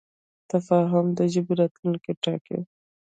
تفاهم 0.51 1.05
د 1.17 1.19
ژبې 1.33 1.53
راتلونکی 1.61 2.11
ټاکي. 2.23 2.59